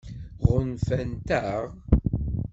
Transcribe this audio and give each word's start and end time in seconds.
Ɣunfant-aɣ? 0.49 1.63